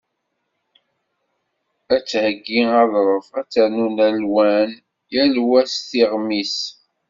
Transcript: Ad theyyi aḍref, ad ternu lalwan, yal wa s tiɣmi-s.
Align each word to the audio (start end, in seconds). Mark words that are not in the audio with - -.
Ad 1.93 2.03
theyyi 2.09 2.61
aḍref, 2.81 3.27
ad 3.39 3.47
ternu 3.53 3.87
lalwan, 3.97 4.71
yal 5.13 5.35
wa 5.47 5.61
s 5.73 5.75
tiɣmi-s. 5.89 6.57